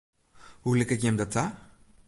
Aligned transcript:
Hoe 0.61 0.75
liket 0.77 1.03
jim 1.03 1.17
dat 1.19 1.31
ta? 1.35 1.45